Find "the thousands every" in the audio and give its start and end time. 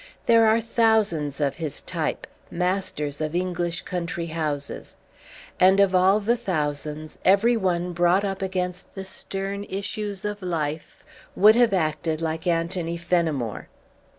6.19-7.55